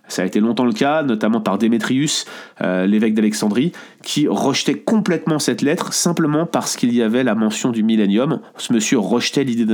Ça 0.09 0.23
a 0.23 0.25
été 0.27 0.41
longtemps 0.41 0.65
le 0.65 0.73
cas, 0.73 1.03
notamment 1.03 1.41
par 1.41 1.59
Démétrius, 1.59 2.27
euh, 2.61 2.87
l'évêque 2.87 3.15
d'Alexandrie, 3.15 3.73
qui 4.03 4.29
rejetait 4.29 4.75
complètement 4.75 5.39
cette 5.39 5.63
lettre 5.63 5.93
simplement 5.93 6.45
parce 6.45 6.77
qu'il 6.77 6.93
y 6.93 7.03
avait 7.03 7.25
la 7.25 7.35
mention 7.35 7.71
du 7.71 7.83
millénium. 7.83 8.41
Ce 8.59 8.73
monsieur 8.73 8.99
rejetait 8.99 9.45
l'idée 9.45 9.65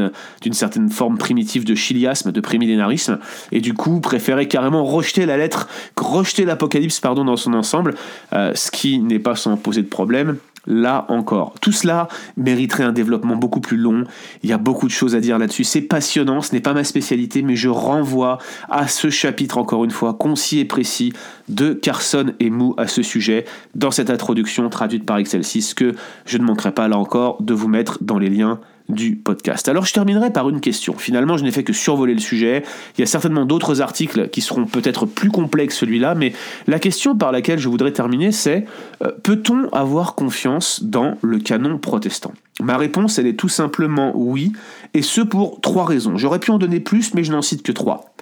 d'une 0.43 0.53
certaine 0.53 0.91
forme 0.91 1.19
primitive 1.19 1.65
de 1.65 1.75
chiliasme, 1.75 2.31
de 2.31 2.41
prémillénarisme, 2.41 3.19
et 3.53 3.61
du 3.61 3.75
coup 3.75 4.01
préférait 4.01 4.49
carrément 4.49 4.85
rejeter 4.85 5.27
la 5.27 5.37
lettre, 5.37 5.69
rejeter 5.97 6.45
l'Apocalypse 6.45 7.01
pardon 7.01 7.25
dans 7.25 7.37
son 7.37 7.55
ensemble, 7.55 7.95
euh, 8.33 8.53
ce 8.55 8.71
qui 8.71 9.01
n'est 9.01 9.19
pas 9.19 9.35
sans 9.35 9.57
poser 9.57 9.83
de 9.83 9.89
problème 9.89 10.37
là 10.69 11.07
encore. 11.09 11.55
Tout 11.61 11.73
cela 11.73 12.07
mériterait 12.37 12.85
un 12.85 12.93
développement 12.93 13.35
beaucoup 13.35 13.61
plus 13.61 13.77
long. 13.77 14.05
Il 14.45 14.51
y 14.51 14.53
a 14.53 14.59
beaucoup 14.59 14.87
de 14.87 14.93
choses 14.93 15.17
à 15.17 15.21
dire 15.21 15.39
là-dessus. 15.39 15.65
C'est 15.65 15.81
passionnant, 15.81 16.43
ce 16.43 16.53
n'est 16.53 16.61
pas 16.61 16.75
ma 16.75 16.85
spécialité, 16.85 17.43
mais 17.43 17.57
je 17.57 17.69
renvoie 17.69 18.39
à 18.71 18.87
ce 18.87 19.11
chapitre, 19.11 19.59
encore 19.59 19.85
une 19.85 19.91
fois, 19.91 20.15
concis 20.15 20.61
et 20.61 20.65
précis 20.65 21.13
de 21.49 21.73
Carson 21.73 22.33
et 22.39 22.51
Mou 22.51 22.75
à 22.77 22.87
ce 22.87 23.03
sujet 23.03 23.47
dans 23.75 23.91
cette 23.91 24.11
introduction 24.11 24.69
traduite 24.69 25.05
par 25.07 25.19
Excel 25.19 25.43
6 25.43 25.75
que 25.75 25.95
je 26.27 26.39
ne 26.39 26.45
manquerai 26.45 26.73
pas 26.73 26.87
là 26.87 26.99
encore 26.99 27.43
de 27.43 27.55
vous 27.55 27.69
mettre 27.69 27.99
dans 28.03 28.19
les 28.19 28.29
liens 28.29 28.61
du 28.89 29.17
podcast. 29.17 29.69
Alors 29.69 29.85
je 29.85 29.93
terminerai 29.93 30.33
par 30.33 30.49
une 30.49 30.61
question. 30.61 30.95
Finalement, 30.97 31.37
je 31.37 31.45
n'ai 31.45 31.51
fait 31.51 31.65
que 31.65 31.73
survoler 31.73 32.15
le 32.15 32.21
sujet. 32.21 32.63
Il 32.97 33.01
y 33.01 33.05
a 33.05 33.07
certainement 33.07 33.45
d'autres 33.45 33.83
articles 33.83 34.29
qui 34.31 34.41
seront 34.41 34.65
peut-être 34.65 35.05
plus 35.05 35.31
complexes 35.31 35.75
que 35.75 35.81
celui-là, 35.81 36.15
mais 36.15 36.33
la 36.67 36.79
question 36.79 37.15
par 37.17 37.33
laquelle 37.33 37.59
je 37.59 37.69
voudrais 37.69 37.93
terminer, 37.93 38.33
c'est 38.33 38.65
euh, 39.03 39.11
peut-on 39.23 39.69
avoir 39.71 40.15
confiance 40.15 40.83
dans 40.83 41.19
le 41.21 41.39
canon 41.39 41.79
protestant? 41.79 42.33
Ma 42.63 42.77
réponse, 42.77 43.19
elle 43.19 43.27
est 43.27 43.39
tout 43.39 43.49
simplement 43.49 44.13
oui, 44.15 44.53
et 44.95 45.03
ce 45.03 45.21
pour 45.21 45.61
trois 45.61 45.85
raisons. 45.85 46.17
J'aurais 46.17 46.39
pu 46.39 46.51
en 46.51 46.59
donner 46.59 46.81
plus, 46.81 47.15
mais 47.15 47.25
je 47.25 47.33
n'en 47.33 47.43
cite 47.43 47.63
que 47.63 47.73
trois. 47.73 48.15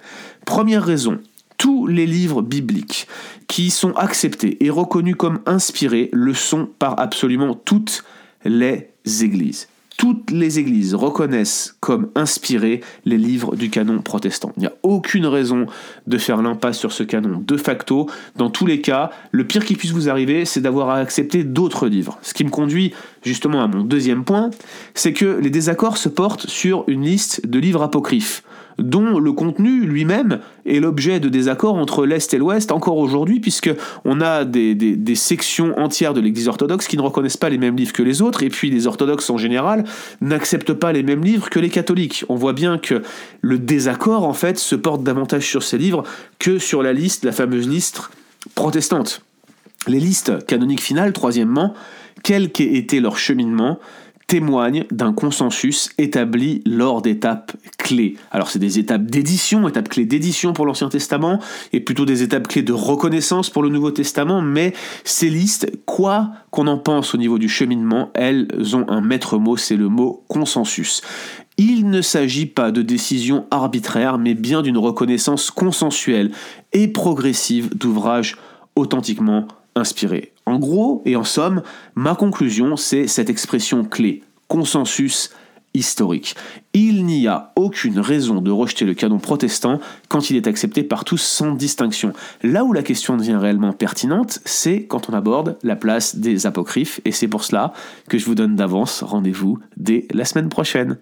Première 0.45 0.83
raison, 0.83 1.19
tous 1.57 1.87
les 1.87 2.05
livres 2.05 2.41
bibliques 2.41 3.07
qui 3.47 3.71
sont 3.71 3.93
acceptés 3.93 4.63
et 4.63 4.69
reconnus 4.69 5.15
comme 5.17 5.39
inspirés 5.45 6.09
le 6.11 6.33
sont 6.33 6.67
par 6.77 6.99
absolument 6.99 7.55
toutes 7.55 8.03
les 8.45 8.89
églises 9.21 9.67
toutes 9.97 10.29
les 10.29 10.59
églises 10.59 10.93
reconnaissent 10.93 11.75
comme 11.79 12.09
inspirés 12.13 12.81
les 13.05 13.17
livres 13.17 13.55
du 13.55 13.71
canon 13.71 13.99
protestant. 14.01 14.53
Il 14.55 14.61
n'y 14.61 14.67
a 14.67 14.73
aucune 14.83 15.25
raison 15.25 15.65
de 16.05 16.17
faire 16.19 16.41
l'impasse 16.41 16.77
sur 16.77 16.91
ce 16.91 17.03
canon 17.03 17.43
de 17.45 17.57
facto. 17.57 18.07
Dans 18.35 18.51
tous 18.51 18.67
les 18.67 18.79
cas, 18.79 19.09
le 19.31 19.43
pire 19.45 19.65
qui 19.65 19.75
puisse 19.75 19.91
vous 19.91 20.07
arriver, 20.07 20.45
c'est 20.45 20.61
d'avoir 20.61 20.91
à 20.91 20.97
accepter 20.97 21.43
d'autres 21.43 21.87
livres. 21.87 22.19
Ce 22.21 22.35
qui 22.35 22.45
me 22.45 22.51
conduit 22.51 22.93
justement 23.23 23.63
à 23.63 23.67
mon 23.67 23.83
deuxième 23.83 24.23
point, 24.23 24.51
c'est 24.93 25.13
que 25.13 25.25
les 25.25 25.49
désaccords 25.49 25.97
se 25.97 26.09
portent 26.09 26.47
sur 26.47 26.83
une 26.87 27.03
liste 27.03 27.47
de 27.47 27.57
livres 27.57 27.81
apocryphes 27.81 28.43
dont 28.77 29.19
le 29.19 29.31
contenu 29.31 29.81
lui-même 29.81 30.39
est 30.65 30.79
l'objet 30.79 31.19
de 31.19 31.29
désaccords 31.29 31.75
entre 31.75 32.05
l'Est 32.05 32.33
et 32.33 32.37
l'Ouest 32.37 32.71
encore 32.71 32.97
aujourd'hui, 32.97 33.39
puisque 33.39 33.71
on 34.05 34.21
a 34.21 34.45
des, 34.45 35.15
sections 35.15 35.77
entières 35.79 36.13
de 36.13 36.21
l'Église 36.21 36.47
orthodoxe 36.47 36.87
qui 36.87 36.97
ne 36.97 37.01
reconnaissent 37.01 37.37
pas 37.37 37.49
les 37.49 37.57
mêmes 37.57 37.75
livres 37.75 37.93
que 37.93 38.03
les 38.03 38.21
autres, 38.21 38.43
et 38.43 38.49
puis 38.49 38.69
les 38.69 38.87
orthodoxes 38.87 39.29
en 39.29 39.37
général 39.37 39.83
n'acceptent 40.21 40.73
pas 40.73 40.91
les 40.91 41.03
mêmes 41.03 41.23
livres 41.23 41.49
que 41.49 41.59
les 41.59 41.69
catholiques. 41.69 42.23
On 42.29 42.35
voit 42.35 42.53
bien 42.53 42.77
que 42.77 43.01
le 43.41 43.57
désaccord, 43.57 44.23
en 44.23 44.33
fait, 44.33 44.57
se 44.57 44.75
porte 44.75 45.03
davantage 45.03 45.47
sur 45.47 45.63
ces 45.63 45.77
livres 45.77 46.03
que 46.39 46.59
sur 46.59 46.83
la 46.83 46.93
liste, 46.93 47.25
la 47.25 47.31
fameuse 47.31 47.67
liste 47.67 48.01
protestante. 48.55 49.23
Les 49.87 49.99
listes 49.99 50.45
canoniques 50.45 50.81
finales, 50.81 51.13
troisièmement, 51.13 51.73
quel 52.23 52.51
qu'ait 52.51 52.75
été 52.75 52.99
leur 52.99 53.17
cheminement, 53.17 53.79
témoigne 54.27 54.85
d'un 54.91 55.13
consensus 55.13 55.89
établi 55.97 56.61
lors 56.65 57.01
d'étapes 57.01 57.53
clés. 57.77 58.17
Alors 58.31 58.49
c'est 58.49 58.59
des 58.59 58.77
étapes 58.77 59.05
d'édition, 59.05 59.67
étapes 59.67 59.87
clés 59.87 60.05
d'édition 60.05 60.51
pour 60.51 60.65
l'Ancien 60.65 60.89
Testament, 60.89 61.39
et 61.71 61.79
plutôt 61.79 62.05
des 62.05 62.23
étapes 62.23 62.49
clés 62.49 62.61
de 62.61 62.73
reconnaissance 62.73 63.49
pour 63.49 63.63
le 63.63 63.69
Nouveau 63.69 63.91
Testament, 63.91 64.41
mais 64.41 64.73
ces 65.05 65.29
listes, 65.29 65.71
quoi 65.85 66.31
qu'on 66.51 66.67
en 66.67 66.77
pense 66.77 67.15
au 67.15 67.17
niveau 67.17 67.39
du 67.39 67.47
cheminement, 67.47 68.11
elles 68.13 68.49
ont 68.73 68.85
un 68.89 68.99
maître 68.99 69.37
mot, 69.37 69.55
c'est 69.55 69.77
le 69.77 69.87
mot 69.87 70.25
consensus. 70.27 71.01
Il 71.57 71.89
ne 71.89 72.01
s'agit 72.01 72.45
pas 72.45 72.71
de 72.71 72.81
décisions 72.81 73.47
arbitraires, 73.49 74.17
mais 74.17 74.33
bien 74.33 74.61
d'une 74.61 74.77
reconnaissance 74.77 75.49
consensuelle 75.49 76.31
et 76.73 76.89
progressive 76.89 77.75
d'ouvrages 77.75 78.37
authentiquement 78.75 79.47
inspirés. 79.75 80.33
En 80.47 80.59
gros 80.59 81.01
et 81.05 81.17
en 81.17 81.25
somme, 81.25 81.61
ma 81.93 82.15
conclusion, 82.15 82.77
c'est 82.77 83.07
cette 83.07 83.29
expression 83.29 83.83
clé, 83.83 84.23
consensus 84.47 85.29
historique. 85.73 86.35
Il 86.73 87.05
n'y 87.05 87.27
a 87.27 87.51
aucune 87.57 87.99
raison 87.99 88.39
de 88.39 88.49
rejeter 88.49 88.85
le 88.85 88.93
canon 88.93 89.19
protestant 89.19 89.81
quand 90.07 90.29
il 90.29 90.37
est 90.37 90.47
accepté 90.47 90.83
par 90.83 91.03
tous 91.03 91.21
sans 91.21 91.51
distinction. 91.51 92.13
Là 92.43 92.63
où 92.63 92.71
la 92.71 92.81
question 92.81 93.17
devient 93.17 93.35
réellement 93.35 93.73
pertinente, 93.73 94.39
c'est 94.45 94.83
quand 94.83 95.09
on 95.09 95.13
aborde 95.13 95.57
la 95.63 95.75
place 95.75 96.15
des 96.15 96.45
apocryphes, 96.45 97.01
et 97.03 97.11
c'est 97.11 97.27
pour 97.27 97.43
cela 97.43 97.73
que 98.07 98.17
je 98.17 98.25
vous 98.25 98.35
donne 98.35 98.55
d'avance 98.55 99.03
rendez-vous 99.03 99.59
dès 99.75 100.07
la 100.13 100.23
semaine 100.23 100.47
prochaine. 100.47 100.97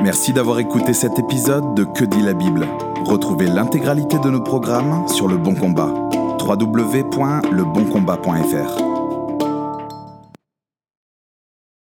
Merci 0.00 0.32
d'avoir 0.32 0.60
écouté 0.60 0.92
cet 0.92 1.18
épisode 1.18 1.74
de 1.74 1.82
Que 1.82 2.04
dit 2.04 2.22
la 2.22 2.34
Bible? 2.34 2.68
Retrouvez 3.04 3.48
l'intégralité 3.48 4.16
de 4.20 4.30
nos 4.30 4.42
programmes 4.42 5.08
sur 5.08 5.26
le 5.26 5.36
bon 5.36 5.56
combat 5.56 5.92
www.leboncombat.fr. 6.40 8.99